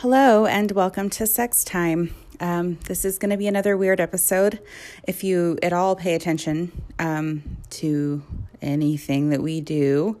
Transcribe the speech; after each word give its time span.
Hello, 0.00 0.46
and 0.46 0.72
welcome 0.72 1.10
to 1.10 1.26
Sex 1.26 1.62
Time. 1.62 2.14
Um, 2.40 2.78
this 2.86 3.04
is 3.04 3.18
going 3.18 3.32
to 3.32 3.36
be 3.36 3.46
another 3.46 3.76
weird 3.76 4.00
episode. 4.00 4.58
If 5.06 5.22
you 5.22 5.58
at 5.62 5.74
all 5.74 5.94
pay 5.94 6.14
attention 6.14 6.72
um, 6.98 7.58
to 7.68 8.22
anything 8.62 9.28
that 9.28 9.42
we 9.42 9.60
do, 9.60 10.18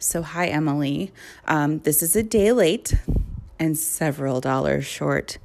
so 0.00 0.22
hi, 0.22 0.48
Emily. 0.48 1.12
Um, 1.46 1.78
this 1.78 2.02
is 2.02 2.16
a 2.16 2.24
day 2.24 2.50
late 2.50 2.94
and 3.56 3.78
several 3.78 4.40
dollars 4.40 4.84
short. 4.84 5.38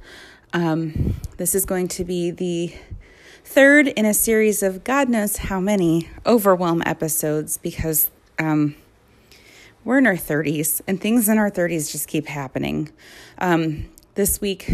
Um, 0.52 1.14
this 1.36 1.54
is 1.54 1.64
going 1.64 1.86
to 1.86 2.04
be 2.04 2.32
the 2.32 2.74
third 3.44 3.86
in 3.86 4.04
a 4.04 4.14
series 4.14 4.64
of 4.64 4.82
God 4.82 5.08
knows 5.08 5.36
how 5.36 5.60
many 5.60 6.10
overwhelm 6.26 6.82
episodes 6.84 7.56
because 7.56 8.10
um, 8.40 8.74
we're 9.86 9.98
in 9.98 10.06
our 10.06 10.14
30s 10.14 10.80
and 10.88 11.00
things 11.00 11.28
in 11.28 11.38
our 11.38 11.48
30s 11.48 11.92
just 11.92 12.08
keep 12.08 12.26
happening. 12.26 12.90
Um, 13.38 13.88
this 14.16 14.40
week, 14.40 14.72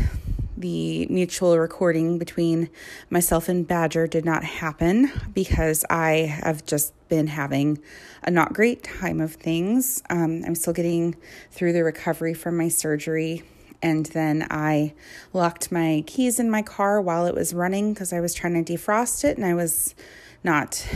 the 0.57 1.07
mutual 1.09 1.59
recording 1.59 2.19
between 2.19 2.71
myself 3.11 3.47
and 3.47 3.69
Badger 3.69 4.07
did 4.07 4.25
not 4.25 4.43
happen 4.43 5.13
because 5.35 5.85
I 5.91 6.41
have 6.43 6.65
just 6.65 6.95
been 7.11 7.27
having 7.27 7.79
a 8.23 8.31
not 8.31 8.55
great 8.55 8.85
time 8.85 9.21
of 9.21 9.35
things. 9.35 10.03
Um, 10.09 10.45
I'm 10.47 10.55
still 10.55 10.73
getting 10.73 11.15
through 11.51 11.75
the 11.75 11.85
recovery 11.85 12.33
from 12.33 12.57
my 12.57 12.69
surgery. 12.69 13.43
And 13.83 14.07
then 14.07 14.47
I 14.51 14.95
locked 15.35 15.71
my 15.71 16.05
keys 16.07 16.41
in 16.41 16.51
my 16.51 16.63
car 16.63 17.03
while 17.03 17.27
it 17.27 17.35
was 17.35 17.53
running 17.53 17.93
because 17.93 18.15
I 18.15 18.21
was 18.21 18.33
trying 18.33 18.65
to 18.65 18.73
defrost 18.73 19.25
it 19.25 19.37
and 19.37 19.45
I 19.45 19.53
was 19.53 19.95
not 20.43 20.89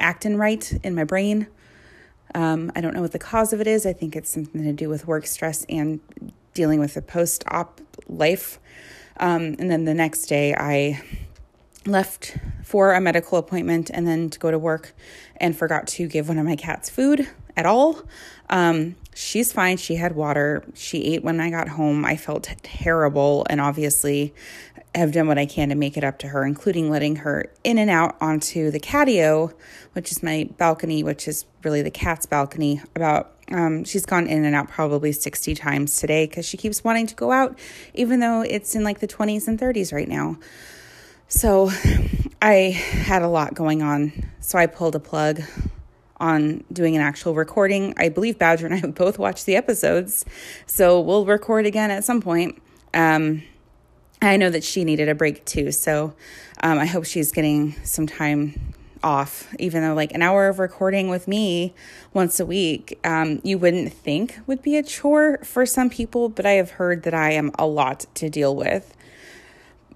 acting 0.00 0.36
right 0.36 0.72
in 0.82 0.96
my 0.96 1.04
brain. 1.04 1.46
Um, 2.34 2.70
I 2.74 2.80
don't 2.80 2.94
know 2.94 3.02
what 3.02 3.12
the 3.12 3.18
cause 3.18 3.52
of 3.52 3.60
it 3.60 3.66
is. 3.66 3.86
I 3.86 3.92
think 3.92 4.16
it's 4.16 4.32
something 4.32 4.62
to 4.62 4.72
do 4.72 4.88
with 4.88 5.06
work 5.06 5.26
stress 5.26 5.64
and 5.68 6.00
dealing 6.54 6.80
with 6.80 6.94
the 6.94 7.02
post 7.02 7.44
op 7.48 7.80
life. 8.08 8.58
Um, 9.18 9.56
and 9.58 9.70
then 9.70 9.84
the 9.84 9.94
next 9.94 10.26
day, 10.26 10.54
I 10.54 11.02
left 11.86 12.36
for 12.64 12.92
a 12.92 13.00
medical 13.00 13.38
appointment 13.38 13.90
and 13.92 14.06
then 14.06 14.30
to 14.30 14.38
go 14.38 14.50
to 14.50 14.58
work 14.58 14.94
and 15.36 15.56
forgot 15.56 15.86
to 15.86 16.06
give 16.06 16.28
one 16.28 16.38
of 16.38 16.44
my 16.44 16.56
cats 16.56 16.90
food 16.90 17.28
at 17.56 17.66
all. 17.66 18.02
Um, 18.48 18.96
she's 19.14 19.52
fine. 19.52 19.76
She 19.76 19.96
had 19.96 20.14
water. 20.14 20.62
She 20.74 21.14
ate 21.14 21.24
when 21.24 21.40
I 21.40 21.50
got 21.50 21.68
home. 21.68 22.04
I 22.04 22.16
felt 22.16 22.48
terrible 22.62 23.46
and 23.48 23.60
obviously 23.60 24.34
have 24.94 25.12
done 25.12 25.28
what 25.28 25.38
I 25.38 25.46
can 25.46 25.68
to 25.68 25.74
make 25.74 25.96
it 25.96 26.04
up 26.04 26.18
to 26.20 26.28
her, 26.28 26.44
including 26.44 26.90
letting 26.90 27.16
her 27.16 27.52
in 27.62 27.78
and 27.78 27.90
out 27.90 28.16
onto 28.20 28.70
the 28.70 28.80
catio, 28.80 29.52
which 29.92 30.10
is 30.10 30.22
my 30.22 30.48
balcony, 30.58 31.02
which 31.02 31.28
is 31.28 31.44
really 31.62 31.82
the 31.82 31.90
cat's 31.90 32.26
balcony. 32.26 32.82
About 32.96 33.36
um, 33.50 33.84
she's 33.84 34.04
gone 34.04 34.26
in 34.26 34.44
and 34.44 34.54
out 34.54 34.68
probably 34.68 35.12
60 35.12 35.54
times 35.54 35.98
today 35.98 36.26
because 36.26 36.44
she 36.44 36.56
keeps 36.56 36.82
wanting 36.82 37.06
to 37.06 37.14
go 37.14 37.30
out, 37.30 37.58
even 37.94 38.20
though 38.20 38.42
it's 38.42 38.74
in 38.74 38.82
like 38.82 39.00
the 39.00 39.08
20s 39.08 39.46
and 39.46 39.58
30s 39.58 39.92
right 39.92 40.08
now. 40.08 40.38
So 41.28 41.70
I 42.42 42.54
had 42.70 43.22
a 43.22 43.28
lot 43.28 43.54
going 43.54 43.82
on. 43.82 44.30
So 44.40 44.58
I 44.58 44.66
pulled 44.66 44.96
a 44.96 45.00
plug 45.00 45.42
on 46.16 46.64
doing 46.72 46.96
an 46.96 47.02
actual 47.02 47.34
recording. 47.34 47.94
I 47.96 48.08
believe 48.08 48.38
Badger 48.38 48.66
and 48.66 48.74
I 48.74 48.78
have 48.78 48.94
both 48.96 49.18
watched 49.18 49.46
the 49.46 49.56
episodes. 49.56 50.24
So 50.66 51.00
we'll 51.00 51.24
record 51.24 51.66
again 51.66 51.90
at 51.90 52.04
some 52.04 52.20
point. 52.20 52.60
Um, 52.92 53.42
I 54.22 54.36
know 54.36 54.50
that 54.50 54.64
she 54.64 54.84
needed 54.84 55.08
a 55.08 55.14
break 55.14 55.44
too. 55.44 55.72
So 55.72 56.14
um, 56.62 56.78
I 56.78 56.86
hope 56.86 57.04
she's 57.04 57.32
getting 57.32 57.74
some 57.84 58.06
time 58.06 58.74
off, 59.02 59.52
even 59.58 59.82
though 59.82 59.94
like 59.94 60.12
an 60.12 60.22
hour 60.22 60.48
of 60.48 60.58
recording 60.58 61.08
with 61.08 61.26
me 61.26 61.74
once 62.12 62.38
a 62.38 62.46
week, 62.46 62.98
um, 63.04 63.40
you 63.42 63.58
wouldn't 63.58 63.92
think 63.92 64.38
would 64.46 64.62
be 64.62 64.76
a 64.76 64.82
chore 64.82 65.38
for 65.38 65.64
some 65.64 65.88
people, 65.88 66.28
but 66.28 66.44
I 66.44 66.52
have 66.52 66.72
heard 66.72 67.02
that 67.04 67.14
I 67.14 67.32
am 67.32 67.50
a 67.58 67.66
lot 67.66 68.06
to 68.16 68.28
deal 68.28 68.54
with 68.54 68.94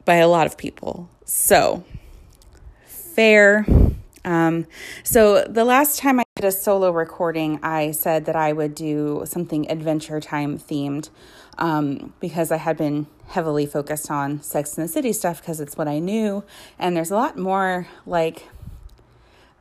by 0.05 0.17
a 0.17 0.29
lot 0.29 0.47
of 0.47 0.57
people. 0.57 1.09
So, 1.25 1.84
fair. 2.87 3.67
Um, 4.25 4.67
so, 5.03 5.45
the 5.45 5.65
last 5.65 5.99
time 5.99 6.21
I 6.21 6.24
did 6.44 6.49
a 6.49 6.53
solo 6.53 6.91
recording, 6.91 7.59
I 7.62 7.93
said 7.93 8.27
that 8.27 8.37
I 8.37 8.53
would 8.53 8.75
do 8.75 9.22
something 9.25 9.71
adventure 9.71 10.21
time 10.21 10.59
themed 10.59 11.09
um, 11.56 12.12
because 12.21 12.53
I 12.53 12.59
had 12.59 12.77
been 12.77 13.06
heavily 13.28 13.65
focused 13.65 14.10
on 14.10 14.43
Sex 14.43 14.77
and 14.77 14.87
the 14.87 14.93
City 14.93 15.15
stuff 15.15 15.41
because 15.41 15.59
it's 15.59 15.78
what 15.78 15.88
I 15.88 16.00
knew. 16.00 16.44
And 16.78 16.94
there's 16.94 17.10
a 17.10 17.15
lot 17.15 17.38
more 17.38 17.88
like 18.04 18.47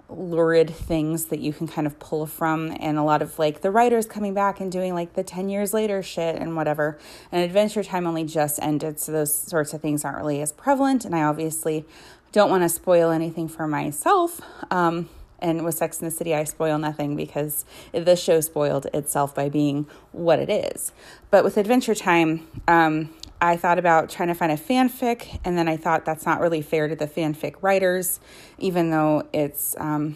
lurid 0.09 0.71
things 0.71 1.25
that 1.27 1.39
you 1.39 1.53
can 1.53 1.69
kind 1.69 1.87
of 1.87 1.97
pull 1.99 2.25
from 2.25 2.75
and 2.81 2.97
a 2.97 3.03
lot 3.03 3.21
of 3.21 3.39
like 3.39 3.61
the 3.61 3.71
writers 3.71 4.05
coming 4.05 4.33
back 4.33 4.59
and 4.59 4.69
doing 4.69 4.93
like 4.93 5.13
the 5.13 5.23
10 5.23 5.47
years 5.47 5.73
later 5.73 6.03
shit 6.03 6.35
and 6.35 6.57
whatever 6.57 6.99
and 7.31 7.41
adventure 7.41 7.81
time 7.81 8.05
only 8.05 8.25
just 8.25 8.59
ended 8.61 8.99
so 8.99 9.11
those 9.11 9.33
sorts 9.33 9.73
of 9.73 9.81
things 9.81 10.05
aren't 10.05 10.17
really 10.17 10.39
as 10.39 10.51
prevalent 10.51 11.03
and 11.03 11.15
i 11.15 11.23
obviously 11.23 11.83
don't 12.31 12.51
want 12.51 12.61
to 12.61 12.69
spoil 12.69 13.09
anything 13.09 13.47
for 13.47 13.65
myself 13.65 14.39
um, 14.69 15.09
and 15.43 15.63
with 15.63 15.75
sex 15.75 15.99
in 15.99 16.05
the 16.05 16.11
city 16.11 16.33
i 16.33 16.43
spoil 16.43 16.79
nothing 16.79 17.15
because 17.15 17.65
the 17.91 18.15
show 18.15 18.41
spoiled 18.41 18.87
itself 18.93 19.35
by 19.35 19.47
being 19.47 19.85
what 20.11 20.39
it 20.39 20.49
is 20.49 20.91
but 21.29 21.43
with 21.43 21.57
adventure 21.57 21.93
time 21.93 22.47
um, 22.67 23.09
I 23.43 23.57
thought 23.57 23.77
about 23.77 24.09
trying 24.09 24.29
to 24.29 24.35
find 24.35 24.53
a 24.53 24.57
fanfic, 24.57 25.37
and 25.43 25.57
then 25.57 25.67
I 25.67 25.75
thought 25.75 26.05
that's 26.05 26.25
not 26.25 26.39
really 26.39 26.61
fair 26.61 26.87
to 26.87 26.95
the 26.95 27.07
fanfic 27.07 27.55
writers, 27.59 28.21
even 28.57 28.89
though 28.89 29.27
it's, 29.33 29.75
um, 29.79 30.15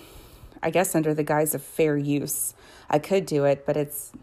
I 0.64 0.70
guess, 0.70 0.96
under 0.96 1.14
the 1.14 1.24
guise 1.24 1.54
of 1.54 1.62
fair 1.62 1.98
use. 1.98 2.54
I 2.90 3.00
could 3.00 3.26
do 3.26 3.44
it, 3.44 3.66
but 3.66 3.76
it's, 3.76 4.14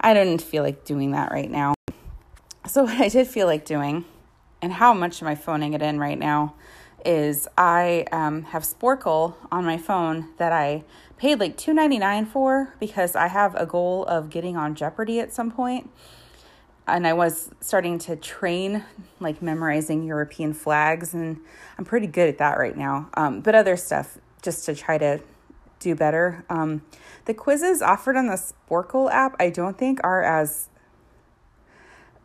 I 0.00 0.14
don't 0.14 0.40
feel 0.40 0.62
like 0.62 0.84
doing 0.84 1.10
that 1.10 1.32
right 1.32 1.50
now. 1.50 1.74
So, 2.68 2.84
what 2.84 3.00
I 3.00 3.08
did 3.08 3.26
feel 3.26 3.48
like 3.48 3.64
doing, 3.64 4.04
and 4.62 4.74
how 4.74 4.94
much 4.94 5.20
am 5.20 5.26
I 5.26 5.34
phoning 5.34 5.74
it 5.74 5.82
in 5.82 5.98
right 5.98 6.20
now, 6.20 6.54
is 7.04 7.48
I 7.56 8.06
um, 8.12 8.42
have 8.44 8.62
Sporcle 8.62 9.34
on 9.50 9.64
my 9.64 9.78
phone 9.78 10.28
that 10.38 10.52
I 10.52 10.84
paid 11.16 11.40
like 11.40 11.56
two 11.56 11.72
ninety 11.72 11.98
nine 11.98 12.26
for 12.26 12.74
because 12.80 13.16
I 13.16 13.28
have 13.28 13.54
a 13.54 13.66
goal 13.66 14.04
of 14.04 14.30
getting 14.30 14.56
on 14.56 14.74
Jeopardy 14.74 15.20
at 15.20 15.32
some 15.32 15.50
point 15.50 15.90
and 16.88 17.06
I 17.06 17.12
was 17.12 17.50
starting 17.60 17.98
to 18.00 18.16
train, 18.16 18.84
like 19.20 19.42
memorizing 19.42 20.02
European 20.04 20.54
flags, 20.54 21.14
and 21.14 21.38
I'm 21.76 21.84
pretty 21.84 22.06
good 22.06 22.28
at 22.28 22.38
that 22.38 22.58
right 22.58 22.76
now. 22.76 23.10
Um, 23.14 23.40
but 23.40 23.54
other 23.54 23.76
stuff, 23.76 24.18
just 24.42 24.64
to 24.66 24.74
try 24.74 24.98
to 24.98 25.20
do 25.78 25.94
better. 25.94 26.44
Um, 26.48 26.82
the 27.26 27.34
quizzes 27.34 27.82
offered 27.82 28.16
on 28.16 28.26
the 28.26 28.34
Sporcle 28.34 29.10
app, 29.12 29.36
I 29.38 29.50
don't 29.50 29.76
think 29.76 30.00
are 30.02 30.22
as 30.22 30.70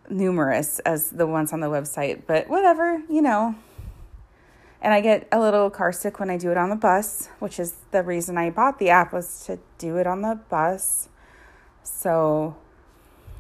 numerous 0.10 0.80
as 0.80 1.12
the 1.12 1.28
ones 1.28 1.54
on 1.54 1.60
the 1.60 1.68
website, 1.68 2.24
but 2.26 2.50
whatever, 2.50 3.02
you 3.10 3.22
know. 3.22 3.56
And 4.84 4.94
I 4.94 5.00
get 5.00 5.30
a 5.32 5.40
little 5.40 5.70
car 5.70 5.94
sick 5.94 6.20
when 6.20 6.30
I 6.30 6.38
do 6.38 6.52
it 6.52 6.58
on 6.58 6.70
the 6.70 6.76
bus, 6.76 7.30
which 7.40 7.58
is 7.58 7.76
the 7.92 8.04
reason 8.04 8.38
I 8.38 8.50
bought 8.50 8.80
the 8.80 8.90
app 8.90 9.14
was 9.14 9.46
to 9.46 9.60
do 9.78 9.96
it 9.96 10.06
on 10.06 10.22
the 10.22 10.38
bus. 10.50 11.08
So 11.84 12.58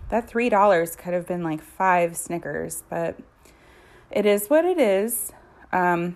that 0.07 0.29
$3 0.29 0.97
could 0.97 1.13
have 1.13 1.27
been 1.27 1.43
like 1.43 1.61
five 1.61 2.15
Snickers, 2.15 2.83
but 2.89 3.19
it 4.09 4.25
is 4.25 4.47
what 4.47 4.63
it 4.63 4.79
is. 4.79 5.33
Um, 5.73 6.15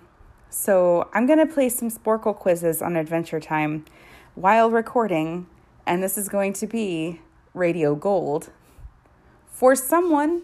so 0.50 1.10
I'm 1.14 1.28
going 1.28 1.46
to 1.46 1.54
play 1.54 1.68
some 1.68 1.90
Sporcle 1.90 2.34
quizzes 2.34 2.82
on 2.82 2.96
Adventure 2.96 3.42
Time 3.42 3.84
while 4.34 4.72
recording, 4.72 5.48
and 5.86 6.02
this 6.02 6.18
is 6.18 6.30
going 6.30 6.54
to 6.54 6.68
be 6.68 7.20
Radio 7.54 7.96
Gold 7.96 8.50
for 9.52 9.76
someone 9.76 10.44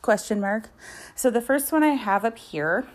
question 0.00 0.40
mark. 0.40 0.70
So 1.14 1.30
the 1.30 1.42
first 1.42 1.72
one 1.72 1.82
I 1.82 1.88
have 1.90 2.24
up 2.24 2.38
here 2.38 2.86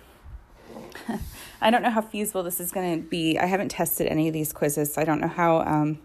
I 1.61 1.72
don't 1.72 1.82
know 1.82 1.90
how 1.90 2.02
feasible 2.02 2.44
this 2.44 2.59
is 2.59 2.72
going 2.72 3.02
to 3.02 3.08
be. 3.08 3.38
I 3.38 3.46
haven't 3.46 3.70
tested 3.70 4.08
any 4.08 4.28
of 4.28 4.34
these 4.34 4.53
quizzes, 4.53 4.94
so 4.94 5.02
I 5.02 5.05
don't 5.05 5.20
know 5.20 5.28
how 5.28 5.61
um, 5.61 5.99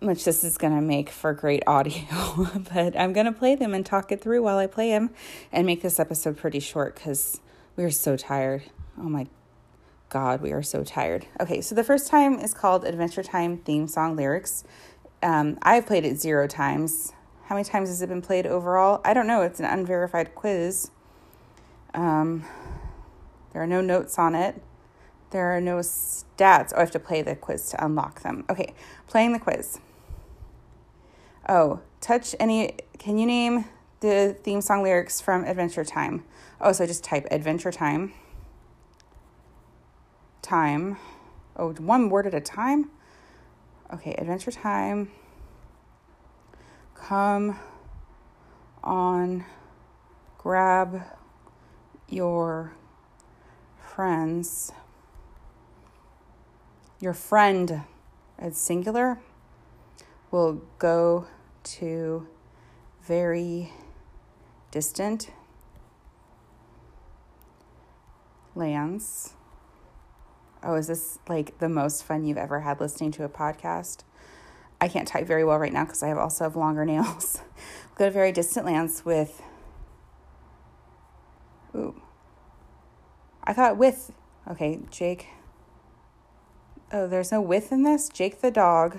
much 0.00 0.24
this 0.24 0.44
is 0.44 0.56
going 0.56 0.74
to 0.74 0.80
make 0.80 1.10
for 1.10 1.32
great 1.32 1.62
audio, 1.66 2.48
but 2.72 2.98
I'm 2.98 3.12
going 3.12 3.26
to 3.26 3.32
play 3.32 3.54
them 3.54 3.74
and 3.74 3.84
talk 3.84 4.12
it 4.12 4.20
through 4.20 4.42
while 4.42 4.58
I 4.58 4.66
play 4.66 4.90
them 4.90 5.10
and 5.52 5.66
make 5.66 5.82
this 5.82 5.98
episode 5.98 6.36
pretty 6.36 6.60
short 6.60 6.94
because 6.94 7.40
we 7.76 7.84
are 7.84 7.90
so 7.90 8.16
tired. 8.16 8.64
Oh 8.96 9.08
my 9.08 9.26
God, 10.08 10.40
we 10.40 10.52
are 10.52 10.62
so 10.62 10.84
tired. 10.84 11.26
Okay, 11.40 11.60
so 11.60 11.74
the 11.74 11.84
first 11.84 12.08
time 12.08 12.38
is 12.38 12.54
called 12.54 12.84
Adventure 12.84 13.22
Time 13.22 13.58
theme 13.58 13.86
song 13.86 14.16
lyrics. 14.16 14.64
Um, 15.22 15.58
I've 15.62 15.86
played 15.86 16.04
it 16.04 16.18
zero 16.18 16.46
times. 16.46 17.12
How 17.44 17.54
many 17.54 17.64
times 17.64 17.88
has 17.88 18.02
it 18.02 18.08
been 18.08 18.22
played 18.22 18.46
overall? 18.46 19.00
I 19.04 19.14
don't 19.14 19.26
know. 19.26 19.42
It's 19.42 19.58
an 19.58 19.66
unverified 19.66 20.34
quiz. 20.34 20.90
Um, 21.94 22.44
there 23.52 23.62
are 23.62 23.66
no 23.66 23.80
notes 23.80 24.18
on 24.18 24.34
it. 24.34 24.62
There 25.30 25.54
are 25.56 25.60
no 25.60 25.78
stats. 25.78 26.72
Oh, 26.72 26.78
I 26.78 26.80
have 26.80 26.90
to 26.92 26.98
play 26.98 27.22
the 27.22 27.36
quiz 27.36 27.68
to 27.70 27.84
unlock 27.84 28.22
them. 28.22 28.44
Okay, 28.48 28.74
playing 29.06 29.32
the 29.32 29.38
quiz. 29.38 29.78
Oh, 31.48 31.80
touch 32.00 32.34
any. 32.40 32.76
Can 32.98 33.18
you 33.18 33.26
name 33.26 33.66
the 34.00 34.36
theme 34.42 34.60
song 34.60 34.82
lyrics 34.82 35.20
from 35.20 35.44
Adventure 35.44 35.84
Time? 35.84 36.24
Oh, 36.60 36.72
so 36.72 36.86
just 36.86 37.04
type 37.04 37.26
Adventure 37.30 37.72
Time. 37.72 38.12
Time. 40.42 40.96
Oh, 41.56 41.72
one 41.72 42.08
word 42.08 42.26
at 42.26 42.34
a 42.34 42.40
time? 42.40 42.90
Okay, 43.92 44.14
Adventure 44.14 44.50
Time. 44.50 45.10
Come 46.94 47.58
on, 48.84 49.44
grab 50.36 51.02
your 52.08 52.72
friends, 53.98 54.70
your 57.00 57.12
friend, 57.12 57.82
as 58.38 58.56
singular, 58.56 59.18
will 60.30 60.62
go 60.78 61.26
to 61.64 62.24
very 63.02 63.72
distant 64.70 65.32
lands. 68.54 69.34
Oh, 70.62 70.76
is 70.76 70.86
this 70.86 71.18
like 71.28 71.58
the 71.58 71.68
most 71.68 72.04
fun 72.04 72.24
you've 72.24 72.38
ever 72.38 72.60
had 72.60 72.80
listening 72.80 73.10
to 73.10 73.24
a 73.24 73.28
podcast? 73.28 74.04
I 74.80 74.86
can't 74.86 75.08
type 75.08 75.26
very 75.26 75.42
well 75.42 75.58
right 75.58 75.72
now 75.72 75.82
because 75.86 76.04
I 76.04 76.06
have 76.06 76.18
also 76.18 76.44
have 76.44 76.54
longer 76.54 76.84
nails. 76.84 77.40
Go 77.96 78.04
to 78.04 78.12
very 78.12 78.30
distant 78.30 78.64
lands 78.64 79.04
with. 79.04 79.42
Ooh. 81.74 82.00
I 83.48 83.54
thought 83.54 83.78
with. 83.78 84.12
Okay, 84.48 84.78
Jake. 84.90 85.28
Oh, 86.92 87.08
there's 87.08 87.32
no 87.32 87.40
with 87.40 87.72
in 87.72 87.82
this? 87.82 88.10
Jake 88.10 88.42
the 88.42 88.50
dog. 88.50 88.98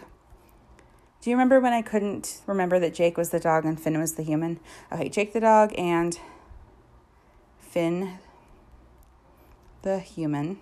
Do 1.22 1.30
you 1.30 1.36
remember 1.36 1.60
when 1.60 1.72
I 1.72 1.84
couldn't 1.84 2.42
remember 2.48 2.80
that 2.80 2.96
Jake 2.96 3.16
was 3.16 3.30
the 3.30 3.40
dog 3.40 3.64
and 3.64 3.80
Finn 3.80 4.00
was 4.00 4.16
the 4.16 4.24
human? 4.24 4.60
Okay, 4.92 5.08
Jake 5.08 5.34
the 5.34 5.40
dog 5.40 5.74
and 5.78 6.20
Finn 7.60 8.18
the 9.84 10.00
human. 10.00 10.58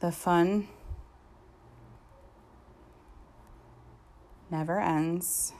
The 0.00 0.12
fun 0.12 0.68
never 4.50 4.78
ends. 4.78 5.54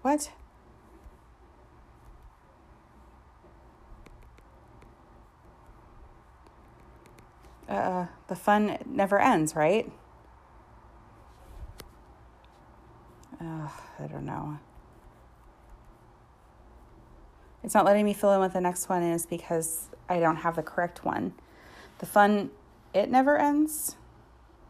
What? 0.00 0.30
Uh, 7.74 8.06
the 8.28 8.36
fun 8.36 8.78
never 8.86 9.18
ends, 9.18 9.56
right? 9.56 9.90
I 13.40 14.06
don't 14.06 14.24
know. 14.24 14.58
It's 17.62 17.74
not 17.74 17.84
letting 17.84 18.04
me 18.04 18.12
fill 18.12 18.32
in 18.32 18.40
what 18.40 18.52
the 18.52 18.60
next 18.60 18.88
one 18.88 19.02
is 19.02 19.26
because 19.26 19.88
I 20.08 20.20
don't 20.20 20.36
have 20.36 20.56
the 20.56 20.62
correct 20.62 21.04
one. 21.04 21.32
The 21.98 22.06
fun, 22.06 22.50
it 22.92 23.10
never 23.10 23.38
ends. 23.38 23.96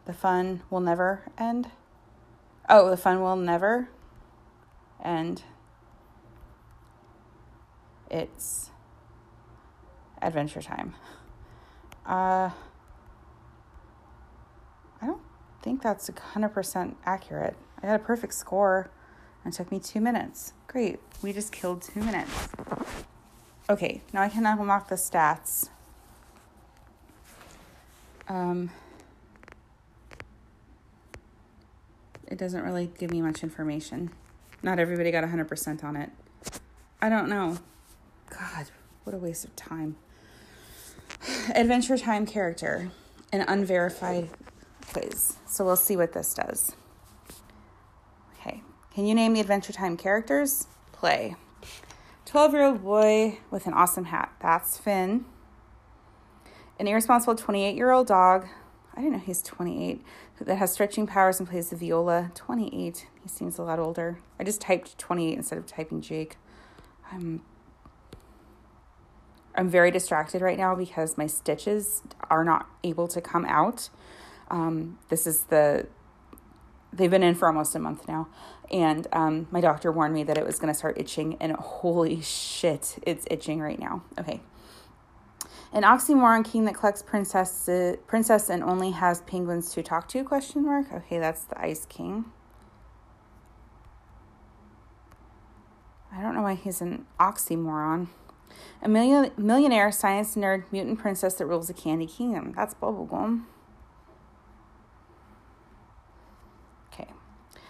The 0.05 0.13
fun 0.13 0.63
will 0.69 0.79
never 0.79 1.23
end. 1.37 1.71
Oh, 2.69 2.89
the 2.89 2.97
fun 2.97 3.21
will 3.21 3.35
never 3.35 3.89
end. 5.03 5.43
It's 8.09 8.71
adventure 10.21 10.61
time. 10.61 10.95
Uh, 12.05 12.51
I 15.01 15.05
don't 15.05 15.21
think 15.65 15.81
that's 15.81 16.07
100% 16.11 16.93
accurate. 17.07 17.55
I 17.81 17.87
got 17.87 17.95
a 17.95 18.03
perfect 18.03 18.35
score 18.35 18.91
and 19.43 19.51
took 19.51 19.71
me 19.71 19.79
two 19.79 19.99
minutes. 19.99 20.53
Great. 20.67 20.99
We 21.23 21.33
just 21.33 21.51
killed 21.51 21.81
two 21.81 22.01
minutes. 22.01 22.49
Okay, 23.67 24.03
now 24.13 24.21
I 24.21 24.29
can 24.29 24.45
unlock 24.45 24.89
the 24.89 24.95
stats. 24.95 25.69
Um, 28.29 28.69
it 32.27 32.37
doesn't 32.37 32.61
really 32.61 32.91
give 32.99 33.09
me 33.09 33.23
much 33.23 33.41
information. 33.41 34.11
Not 34.61 34.77
everybody 34.77 35.09
got 35.09 35.23
100% 35.23 35.83
on 35.83 35.95
it. 35.95 36.11
I 37.01 37.09
don't 37.09 37.27
know. 37.27 37.57
God, 38.29 38.67
what 39.03 39.15
a 39.15 39.17
waste 39.17 39.45
of 39.45 39.55
time. 39.55 39.95
Adventure 41.55 41.97
Time 41.97 42.27
character, 42.27 42.91
an 43.33 43.41
unverified 43.47 44.29
So 45.45 45.65
we'll 45.65 45.75
see 45.75 45.97
what 45.97 46.13
this 46.13 46.33
does. 46.33 46.75
Okay, 48.39 48.61
can 48.93 49.05
you 49.05 49.15
name 49.15 49.33
the 49.33 49.41
Adventure 49.41 49.73
Time 49.73 49.97
characters? 49.97 50.67
Play. 50.91 51.35
12 52.25 52.53
year 52.53 52.63
old 52.63 52.83
boy 52.83 53.39
with 53.51 53.67
an 53.67 53.73
awesome 53.73 54.05
hat. 54.05 54.31
That's 54.41 54.77
Finn. 54.77 55.25
An 56.79 56.87
irresponsible 56.87 57.35
28 57.35 57.75
year 57.75 57.91
old 57.91 58.07
dog. 58.07 58.47
I 58.93 59.01
didn't 59.01 59.13
know 59.13 59.19
he's 59.19 59.41
28. 59.41 60.01
That 60.41 60.55
has 60.55 60.71
stretching 60.71 61.07
powers 61.07 61.39
and 61.39 61.49
plays 61.49 61.69
the 61.69 61.75
viola. 61.75 62.31
28. 62.33 63.07
He 63.21 63.29
seems 63.29 63.57
a 63.57 63.63
lot 63.63 63.79
older. 63.79 64.19
I 64.39 64.43
just 64.43 64.61
typed 64.61 64.97
28 64.97 65.37
instead 65.37 65.57
of 65.57 65.65
typing 65.65 66.01
Jake. 66.01 66.37
I'm 67.11 67.41
I'm 69.57 69.69
very 69.69 69.89
distracted 69.89 70.41
right 70.41 70.57
now 70.57 70.75
because 70.75 71.17
my 71.17 71.27
stitches 71.27 72.01
are 72.29 72.43
not 72.43 72.67
able 72.83 73.07
to 73.07 73.21
come 73.21 73.45
out. 73.45 73.89
Um, 74.49 74.99
this 75.09 75.25
is 75.27 75.43
the 75.45 75.87
they've 76.93 77.11
been 77.11 77.23
in 77.23 77.35
for 77.35 77.47
almost 77.47 77.75
a 77.75 77.79
month 77.79 78.07
now. 78.07 78.27
And 78.71 79.07
um, 79.11 79.47
my 79.51 79.61
doctor 79.61 79.91
warned 79.91 80.13
me 80.13 80.23
that 80.23 80.37
it 80.37 80.45
was 80.45 80.57
going 80.57 80.73
to 80.73 80.77
start 80.77 80.97
itching, 80.97 81.37
and 81.39 81.51
holy 81.53 82.21
shit, 82.21 82.97
it's 83.03 83.25
itching 83.29 83.59
right 83.59 83.79
now. 83.79 84.03
Okay. 84.19 84.41
An 85.71 85.83
oxymoron 85.83 86.49
king 86.49 86.65
that 86.65 86.75
collects 86.75 87.03
princess, 87.03 87.69
princess 88.07 88.49
and 88.49 88.63
only 88.63 88.91
has 88.91 89.21
penguins 89.21 89.73
to 89.73 89.83
talk 89.83 90.07
to? 90.09 90.23
Question 90.23 90.63
mark. 90.65 90.91
Okay, 90.91 91.19
that's 91.19 91.43
the 91.43 91.59
ice 91.59 91.85
king. 91.85 92.25
I 96.13 96.21
don't 96.21 96.33
know 96.33 96.43
why 96.43 96.55
he's 96.55 96.81
an 96.81 97.05
oxymoron. 97.19 98.07
A 98.81 98.87
million, 98.87 99.31
millionaire 99.37 99.91
science 99.91 100.35
nerd 100.35 100.63
mutant 100.71 100.97
princess 100.97 101.33
that 101.35 101.45
rules 101.45 101.69
a 101.69 101.73
candy 101.73 102.07
kingdom. 102.07 102.53
That's 102.55 102.73
bubblegum. 102.73 103.43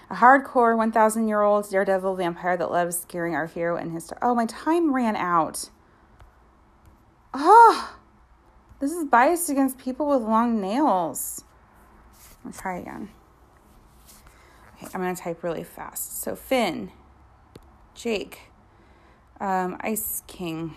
A 0.10 0.16
hardcore 0.16 0.78
1,000 0.78 1.28
year 1.28 1.42
old 1.42 1.70
daredevil 1.70 2.16
vampire 2.16 2.56
that 2.58 2.72
loves 2.72 3.00
scaring 3.00 3.34
our 3.34 3.48
hero 3.48 3.76
and 3.76 3.92
his. 3.92 4.12
Oh, 4.22 4.36
my 4.36 4.46
time 4.46 4.94
ran 4.94 5.16
out. 5.16 5.70
Oh, 7.34 7.98
this 8.80 8.92
is 8.92 9.06
biased 9.06 9.50
against 9.50 9.78
people 9.78 10.08
with 10.08 10.22
long 10.22 10.62
nails. 10.62 11.44
I'll 12.46 12.52
try 12.52 12.78
again. 12.78 13.10
Okay, 14.78 14.88
I'm 14.94 15.02
going 15.02 15.16
to 15.16 15.22
type 15.22 15.44
really 15.44 15.64
fast. 15.64 16.22
So, 16.22 16.36
Finn, 16.36 16.92
Jake, 17.96 18.52
um, 19.40 19.78
Ice 19.80 20.22
King. 20.28 20.76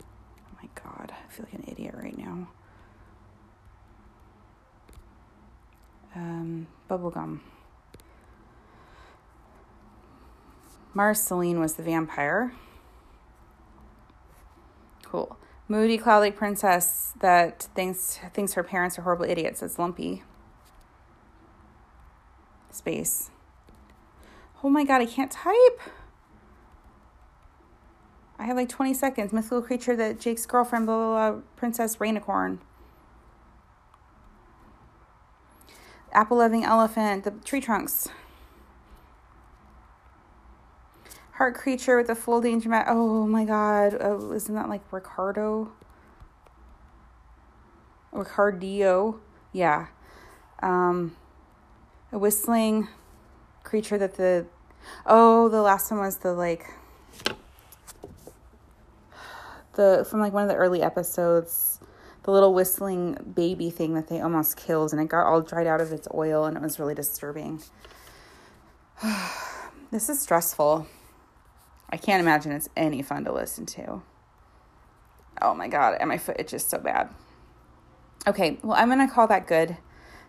Oh 0.00 0.56
my 0.62 0.68
God, 0.82 1.12
I 1.12 1.32
feel 1.32 1.44
like 1.44 1.54
an 1.54 1.64
idiot 1.70 1.94
right 1.96 2.16
now. 2.16 2.48
Um, 6.14 6.66
bubblegum. 6.88 7.40
Marceline 10.94 11.58
was 11.58 11.74
the 11.74 11.82
vampire. 11.82 12.52
Cool. 15.04 15.36
Moody 15.68 15.96
cloud 15.96 16.36
princess 16.36 17.12
that 17.20 17.68
thinks 17.74 18.18
thinks 18.34 18.54
her 18.54 18.62
parents 18.62 18.98
are 18.98 19.02
horrible 19.02 19.24
idiots. 19.24 19.62
It's 19.62 19.78
Lumpy. 19.78 20.22
Space. 22.70 23.30
Oh 24.64 24.68
my 24.68 24.84
god, 24.84 25.00
I 25.00 25.06
can't 25.06 25.30
type. 25.30 25.80
I 28.38 28.44
have 28.46 28.56
like 28.56 28.68
20 28.68 28.94
seconds. 28.94 29.32
Mythical 29.32 29.62
creature 29.62 29.94
that 29.96 30.18
Jake's 30.18 30.46
girlfriend, 30.46 30.86
blah, 30.86 30.96
blah, 30.96 31.30
blah, 31.30 31.40
Princess 31.56 31.96
Rainicorn. 31.96 32.58
Apple 36.12 36.38
loving 36.38 36.64
elephant, 36.64 37.24
the 37.24 37.30
tree 37.30 37.60
trunks. 37.60 38.08
Creature 41.50 41.96
with 41.96 42.10
a 42.10 42.14
full 42.14 42.40
danger 42.40 42.68
mat. 42.68 42.86
Oh 42.88 43.26
my 43.26 43.44
god. 43.44 43.96
Oh, 44.00 44.32
isn't 44.32 44.54
that 44.54 44.68
like 44.68 44.82
Ricardo? 44.92 45.72
Ricardio? 48.12 49.18
Yeah. 49.52 49.88
Um, 50.62 51.16
a 52.12 52.18
whistling 52.18 52.86
creature 53.64 53.98
that 53.98 54.16
the. 54.16 54.46
Oh, 55.06 55.48
the 55.48 55.62
last 55.62 55.90
one 55.90 56.00
was 56.00 56.18
the 56.18 56.32
like. 56.32 56.66
The 59.74 60.06
from 60.08 60.20
like 60.20 60.32
one 60.32 60.42
of 60.42 60.48
the 60.48 60.54
early 60.54 60.82
episodes, 60.82 61.80
the 62.22 62.30
little 62.30 62.52
whistling 62.54 63.32
baby 63.34 63.70
thing 63.70 63.94
that 63.94 64.08
they 64.08 64.20
almost 64.20 64.56
killed, 64.56 64.92
and 64.92 65.00
it 65.00 65.08
got 65.08 65.26
all 65.26 65.40
dried 65.40 65.66
out 65.66 65.80
of 65.80 65.92
its 65.92 66.06
oil, 66.14 66.44
and 66.44 66.56
it 66.56 66.62
was 66.62 66.78
really 66.78 66.94
disturbing. 66.94 67.62
this 69.90 70.08
is 70.08 70.20
stressful. 70.20 70.86
I 71.92 71.98
can't 71.98 72.20
imagine 72.20 72.52
it's 72.52 72.70
any 72.74 73.02
fun 73.02 73.24
to 73.26 73.32
listen 73.32 73.66
to. 73.66 74.00
Oh 75.42 75.54
my 75.54 75.68
God, 75.68 75.98
and 76.00 76.08
my 76.08 76.16
foot 76.16 76.36
itches 76.38 76.64
so 76.64 76.78
bad. 76.78 77.10
Okay, 78.26 78.58
well, 78.62 78.76
I'm 78.76 78.88
going 78.88 79.06
to 79.06 79.12
call 79.12 79.26
that 79.26 79.46
good 79.46 79.76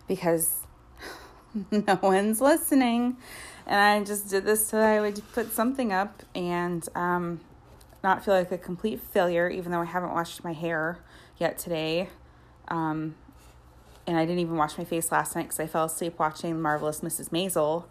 because 0.06 0.66
no 1.70 1.98
one's 2.02 2.40
listening. 2.40 3.16
And 3.66 3.80
I 3.80 4.04
just 4.04 4.28
did 4.28 4.44
this 4.44 4.66
so 4.66 4.78
I 4.78 5.00
would 5.00 5.22
put 5.32 5.52
something 5.52 5.90
up 5.90 6.22
and 6.34 6.86
um, 6.94 7.40
not 8.02 8.22
feel 8.22 8.34
like 8.34 8.52
a 8.52 8.58
complete 8.58 9.00
failure, 9.00 9.48
even 9.48 9.72
though 9.72 9.80
I 9.80 9.86
haven't 9.86 10.12
washed 10.12 10.44
my 10.44 10.52
hair 10.52 10.98
yet 11.38 11.56
today. 11.56 12.10
Um, 12.68 13.14
and 14.06 14.18
I 14.18 14.26
didn't 14.26 14.40
even 14.40 14.56
wash 14.56 14.76
my 14.76 14.84
face 14.84 15.10
last 15.10 15.34
night 15.34 15.44
because 15.44 15.60
I 15.60 15.66
fell 15.66 15.84
asleep 15.84 16.18
watching 16.18 16.60
Marvelous 16.60 17.00
Mrs. 17.00 17.30
Maisel. 17.30 17.84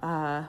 Uh, 0.00 0.44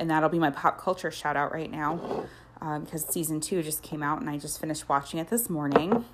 and 0.00 0.10
that'll 0.10 0.30
be 0.30 0.38
my 0.38 0.50
pop 0.50 0.80
culture 0.80 1.10
shout 1.10 1.36
out 1.36 1.52
right 1.52 1.70
now 1.70 2.26
uh, 2.60 2.78
because 2.80 3.04
season 3.04 3.40
two 3.40 3.62
just 3.62 3.82
came 3.82 4.02
out 4.02 4.20
and 4.20 4.28
I 4.28 4.38
just 4.38 4.60
finished 4.60 4.88
watching 4.88 5.20
it 5.20 5.28
this 5.28 5.48
morning. 5.48 6.04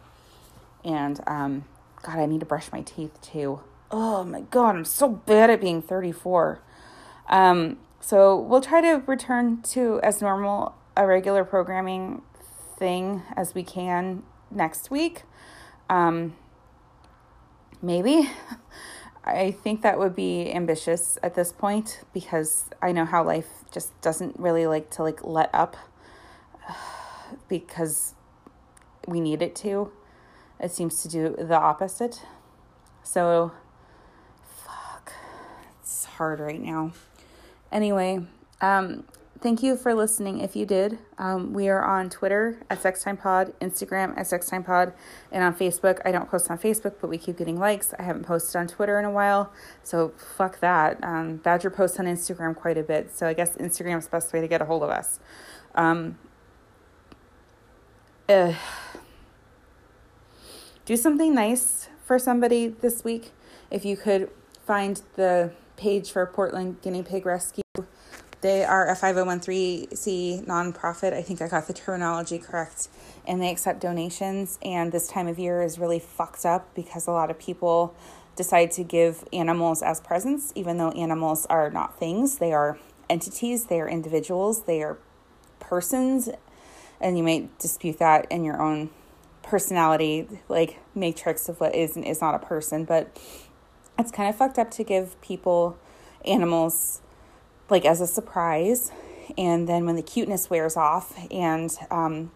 And 0.85 1.21
um, 1.27 1.65
God, 2.03 2.19
I 2.19 2.27
need 2.27 2.41
to 2.41 2.47
brush 2.47 2.71
my 2.73 2.83
teeth 2.83 3.19
too. 3.23 3.61
Oh 3.91 4.25
my 4.25 4.43
God, 4.43 4.75
I'm 4.77 4.85
so 4.85 5.09
bad 5.09 5.51
at 5.51 5.61
being 5.61 5.81
34. 5.81 6.61
Um, 7.29 7.79
so 8.01 8.39
we'll 8.39 8.61
try 8.61 8.81
to 8.81 9.03
return 9.07 9.63
to 9.63 10.01
as 10.03 10.21
normal 10.21 10.75
a 10.97 11.07
regular 11.07 11.45
programming 11.45 12.23
thing 12.79 13.23
as 13.37 13.55
we 13.55 13.63
can 13.63 14.25
next 14.51 14.91
week. 14.91 15.23
Um, 15.89 16.35
maybe. 17.81 18.29
I 19.27 19.51
think 19.51 19.83
that 19.83 19.99
would 19.99 20.15
be 20.15 20.53
ambitious 20.53 21.19
at 21.23 21.35
this 21.35 21.51
point 21.51 22.03
because 22.15 22.71
I 22.81 22.93
know 22.93 23.05
how 23.05 23.25
life 23.25 23.49
just 23.73 24.01
doesn't 24.01 24.39
really 24.39 24.67
like 24.69 24.89
to 24.91 25.03
like 25.03 25.25
let 25.25 25.51
up 25.53 25.77
because 27.49 28.15
we 29.09 29.21
need 29.21 29.43
it 29.43 29.57
to. 29.57 29.91
It 30.61 30.71
seems 30.71 31.03
to 31.03 31.09
do 31.09 31.35
the 31.37 31.57
opposite. 31.57 32.23
So 33.03 33.53
fuck. 34.65 35.13
It's 35.81 36.05
hard 36.05 36.39
right 36.39 36.61
now. 36.63 36.93
Anyway, 37.73 38.21
um 38.61 39.05
thank 39.41 39.63
you 39.63 39.77
for 39.77 39.95
listening. 39.95 40.41
If 40.41 40.57
you 40.57 40.67
did, 40.67 40.99
um, 41.19 41.53
we 41.53 41.69
are 41.69 41.85
on 41.85 42.11
Twitter 42.11 42.63
at 42.71 42.83
SexTimePod, 42.83 43.53
Instagram 43.61 44.17
at 44.17 44.27
SexTimePod, 44.27 44.93
and 45.33 45.43
on 45.43 45.55
Facebook. 45.55 46.01
I 46.05 46.13
don't 46.13 46.31
post 46.31 46.51
on 46.51 46.59
Facebook, 46.59 46.95
but 47.01 47.09
we 47.09 47.19
keep 47.19 47.39
getting 47.39 47.59
likes. 47.59 47.95
I 47.99 48.03
haven't 48.03 48.25
posted 48.25 48.57
on 48.57 48.67
Twitter 48.67 48.99
in 48.99 49.05
a 49.05 49.11
while, 49.11 49.53
so 49.83 50.13
fuck 50.37 50.61
that. 50.61 51.03
Um, 51.03 51.37
Badger 51.37 51.71
posts 51.71 51.99
on 51.99 52.07
Instagram 52.07 52.55
quite 52.55 52.79
a 52.79 52.83
bit, 52.83 53.15
so 53.15 53.27
I 53.27 53.35
guess 53.35 53.57
Instagram 53.57 53.99
is 53.99 54.07
the 54.07 54.11
best 54.11 54.33
way 54.33 54.41
to 54.41 54.49
get 54.49 54.63
a 54.63 54.65
hold 54.65 54.83
of 54.83 54.91
us. 54.91 55.21
Um, 55.75 56.19
uh, 58.29 58.55
do 60.85 60.97
something 60.97 61.35
nice 61.35 61.89
for 62.05 62.19
somebody 62.19 62.69
this 62.69 63.05
week. 63.05 63.33
If 63.71 63.85
you 63.85 63.97
could 63.97 64.31
find 64.65 65.03
the 65.17 65.53
page 65.77 66.11
for 66.11 66.25
Portland 66.27 66.81
Guinea 66.81 67.03
Pig 67.03 67.27
Rescue 67.27 67.63
they 68.47 68.65
are 68.65 68.89
a 68.89 68.95
5013C 68.95 70.47
nonprofit. 70.47 71.13
I 71.13 71.21
think 71.21 71.43
I 71.43 71.49
got 71.49 71.67
the 71.67 71.73
terminology 71.73 72.39
correct. 72.39 72.89
And 73.27 73.43
they 73.43 73.51
accept 73.51 73.81
donations. 73.81 74.57
And 74.63 74.93
this 74.93 75.09
time 75.09 75.27
of 75.27 75.37
year 75.37 75.63
is 75.63 75.81
really 75.81 75.99
fucked 75.99 76.47
up 76.47 76.73
because 76.73 77.09
a 77.09 77.11
lot 77.11 77.29
of 77.29 77.41
people 77.41 77.93
decide 78.37 78.71
to 78.73 78.85
give 78.85 79.25
animals 79.33 79.83
as 79.83 80.01
presents, 80.01 80.53
even 80.55 80.79
though 80.79 80.93
animals 80.93 81.47
are 81.47 81.71
not 81.71 81.99
things. 81.99 82.39
They 82.39 82.53
are 82.53 82.79
entities, 83.11 83.65
they 83.65 83.81
are 83.81 83.89
individuals, 83.89 84.63
they 84.63 84.81
are 84.81 84.97
persons. 85.59 86.29
And 87.01 87.19
you 87.19 87.25
may 87.25 87.49
dispute 87.59 87.99
that 87.99 88.31
in 88.31 88.45
your 88.45 88.63
own 88.63 88.91
personality, 89.43 90.29
like 90.49 90.79
matrix 90.95 91.49
of 91.49 91.59
what 91.59 91.75
is 91.75 91.97
and 91.97 92.05
is 92.05 92.21
not 92.21 92.37
a 92.37 92.39
person. 92.39 92.85
But 92.85 93.19
it's 93.99 94.13
kind 94.13 94.29
of 94.29 94.37
fucked 94.37 94.57
up 94.57 94.71
to 94.73 94.85
give 94.85 95.21
people 95.21 95.77
animals 96.25 97.01
like 97.69 97.85
as 97.85 98.01
a 98.01 98.07
surprise. 98.07 98.93
And 99.37 99.69
then 99.69 99.87
when 99.87 99.97
the 99.97 100.03
cuteness 100.03 100.49
wears 100.49 100.77
off 100.77 101.19
and 101.31 101.77
um, 101.91 102.31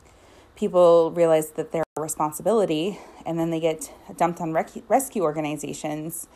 people 0.57 1.11
realize 1.13 1.53
that 1.53 1.73
they're 1.73 1.85
a 1.97 2.01
responsibility 2.01 2.99
and 3.25 3.39
then 3.39 3.51
they 3.51 3.61
get 3.61 3.93
dumped 4.17 4.41
on 4.41 4.53
rec- 4.53 4.89
rescue 4.89 5.23
organizations, 5.23 6.27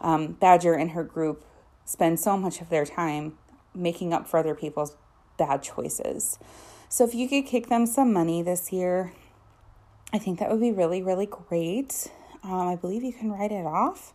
um, 0.00 0.32
Badger 0.32 0.74
and 0.74 0.92
her 0.92 1.02
group 1.02 1.44
spend 1.84 2.20
so 2.20 2.36
much 2.36 2.60
of 2.60 2.70
their 2.70 2.84
time 2.84 3.36
making 3.74 4.12
up 4.12 4.28
for 4.28 4.38
other 4.38 4.54
people's 4.54 4.96
bad 5.36 5.62
choices. 5.62 6.38
So 6.88 7.04
if 7.04 7.14
you 7.14 7.28
could 7.28 7.46
kick 7.46 7.68
them 7.68 7.86
some 7.86 8.12
money 8.12 8.40
this 8.42 8.72
year, 8.72 9.12
I 10.12 10.18
think 10.18 10.38
that 10.38 10.50
would 10.50 10.60
be 10.60 10.70
really, 10.70 11.02
really 11.02 11.26
great. 11.26 12.08
Um, 12.44 12.68
I 12.68 12.76
believe 12.76 13.02
you 13.02 13.12
can 13.12 13.32
write 13.32 13.50
it 13.50 13.66
off. 13.66 14.14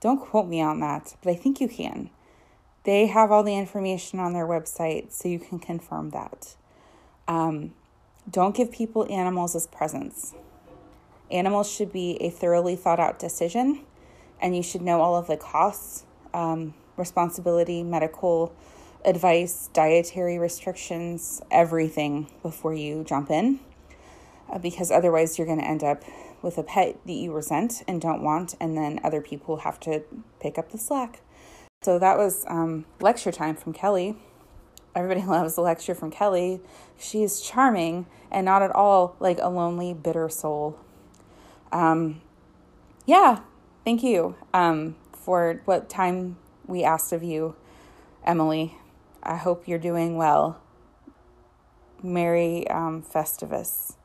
Don't 0.00 0.18
quote 0.20 0.48
me 0.48 0.62
on 0.62 0.80
that, 0.80 1.16
but 1.22 1.30
I 1.30 1.34
think 1.34 1.60
you 1.60 1.68
can. 1.68 2.10
They 2.88 3.08
have 3.08 3.30
all 3.30 3.42
the 3.42 3.54
information 3.54 4.18
on 4.18 4.32
their 4.32 4.46
website, 4.46 5.12
so 5.12 5.28
you 5.28 5.38
can 5.38 5.58
confirm 5.58 6.08
that. 6.08 6.56
Um, 7.28 7.74
don't 8.30 8.56
give 8.56 8.72
people 8.72 9.06
animals 9.12 9.54
as 9.54 9.66
presents. 9.66 10.32
Animals 11.30 11.70
should 11.70 11.92
be 11.92 12.16
a 12.22 12.30
thoroughly 12.30 12.76
thought 12.76 12.98
out 12.98 13.18
decision, 13.18 13.84
and 14.40 14.56
you 14.56 14.62
should 14.62 14.80
know 14.80 15.02
all 15.02 15.16
of 15.16 15.26
the 15.26 15.36
costs, 15.36 16.06
um, 16.32 16.72
responsibility, 16.96 17.82
medical 17.82 18.54
advice, 19.04 19.68
dietary 19.74 20.38
restrictions, 20.38 21.42
everything 21.50 22.30
before 22.40 22.72
you 22.72 23.04
jump 23.04 23.30
in, 23.30 23.60
uh, 24.50 24.58
because 24.58 24.90
otherwise 24.90 25.36
you're 25.36 25.46
going 25.46 25.60
to 25.60 25.68
end 25.68 25.84
up 25.84 26.04
with 26.40 26.56
a 26.56 26.62
pet 26.62 26.98
that 27.04 27.12
you 27.12 27.34
resent 27.34 27.82
and 27.86 28.00
don't 28.00 28.22
want, 28.22 28.54
and 28.58 28.78
then 28.78 28.98
other 29.04 29.20
people 29.20 29.58
have 29.58 29.78
to 29.78 30.02
pick 30.40 30.56
up 30.56 30.72
the 30.72 30.78
slack. 30.78 31.20
So 31.82 31.96
that 32.00 32.18
was 32.18 32.44
um, 32.48 32.86
lecture 33.00 33.30
time 33.30 33.54
from 33.54 33.72
Kelly. 33.72 34.16
Everybody 34.96 35.24
loves 35.26 35.54
the 35.54 35.60
lecture 35.60 35.94
from 35.94 36.10
Kelly. 36.10 36.60
She 36.98 37.22
is 37.22 37.40
charming 37.40 38.06
and 38.32 38.44
not 38.44 38.62
at 38.62 38.72
all 38.72 39.14
like 39.20 39.38
a 39.40 39.48
lonely, 39.48 39.94
bitter 39.94 40.28
soul. 40.28 40.76
Um, 41.70 42.20
yeah, 43.06 43.40
thank 43.84 44.02
you 44.02 44.34
um, 44.52 44.96
for 45.12 45.62
what 45.66 45.88
time 45.88 46.36
we 46.66 46.82
asked 46.82 47.12
of 47.12 47.22
you, 47.22 47.54
Emily. 48.24 48.76
I 49.22 49.36
hope 49.36 49.68
you're 49.68 49.78
doing 49.78 50.16
well. 50.16 50.60
Merry 52.02 52.66
um, 52.68 53.02
Festivus. 53.02 53.97